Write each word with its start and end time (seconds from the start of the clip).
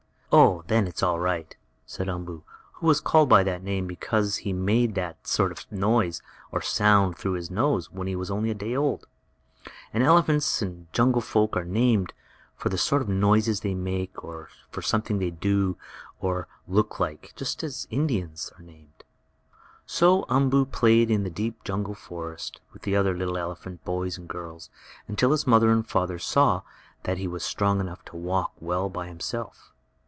"Oh, 0.33 0.63
then 0.67 0.87
it's 0.87 1.03
all 1.03 1.19
right," 1.19 1.53
said 1.85 2.07
Umboo, 2.07 2.45
who 2.75 2.87
was 2.87 3.01
called 3.01 3.27
by 3.27 3.43
that 3.43 3.61
name 3.61 3.85
because 3.85 4.37
he 4.37 4.51
had 4.51 4.59
made 4.59 4.95
that 4.95 5.27
sort 5.27 5.51
of 5.51 5.69
noise 5.69 6.21
or 6.53 6.61
sound 6.61 7.17
through 7.17 7.33
his 7.33 7.51
nose, 7.51 7.91
when 7.91 8.07
he 8.07 8.15
was 8.15 8.29
a 8.29 8.53
day 8.53 8.73
old. 8.73 9.07
And 9.93 10.01
elephants 10.01 10.61
and 10.61 10.87
jungle 10.93 11.19
folk 11.19 11.57
are 11.57 11.65
named 11.65 12.13
for 12.55 12.69
the 12.69 12.77
sort 12.77 13.01
of 13.01 13.09
noises 13.09 13.59
they 13.59 13.73
make, 13.73 14.23
or 14.23 14.47
for 14.69 14.81
something 14.81 15.19
they 15.19 15.31
do, 15.31 15.77
or 16.21 16.47
look 16.65 16.97
like, 16.97 17.33
just 17.35 17.61
as 17.61 17.85
Indians 17.89 18.53
are 18.57 18.63
named. 18.63 19.03
So 19.85 20.23
Umboo 20.29 20.65
played 20.67 21.11
in 21.11 21.23
the 21.23 21.29
deep 21.29 21.61
jungle 21.65 21.93
forest 21.95 22.61
with 22.71 22.83
the 22.83 22.95
other 22.95 23.13
little 23.13 23.37
elephant 23.37 23.83
boys 23.83 24.17
and 24.17 24.29
girls 24.29 24.69
until 25.09 25.31
his 25.31 25.45
mother 25.45 25.69
and 25.71 25.85
father 25.85 26.19
saw 26.19 26.61
that 27.03 27.17
he 27.17 27.27
was 27.27 27.43
strong 27.43 27.81
enough 27.81 28.05
to 28.05 28.15
walk 28.15 28.53
well 28.61 28.87
by 28.87 29.07
himself. 29.07 29.67